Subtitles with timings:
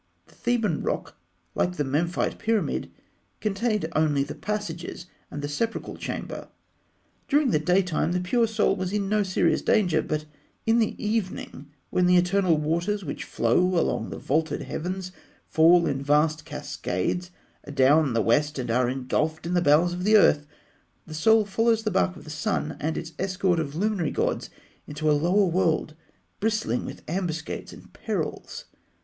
[0.25, 1.15] The Theban rock,
[1.53, 2.89] like the Memphite pyramid,
[3.39, 6.47] contained only the passages and the sepulchral chamber.
[7.27, 10.25] During the daytime, the pure Soul was in no serious danger; but
[10.65, 15.11] in the evening, when the eternal waters which flow along the vaulted heavens
[15.45, 17.29] fall in vast cascades
[17.67, 20.47] adown the west and are engulfed in the bowels of the earth,
[21.05, 24.49] the Soul follows the bark of the Sun and its escort of luminary gods
[24.87, 25.93] into a lower world
[26.39, 28.65] bristling with ambuscades and perils.